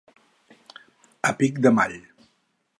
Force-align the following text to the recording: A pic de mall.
A 1.31 1.33
pic 1.43 1.63
de 1.67 1.75
mall. 1.81 1.97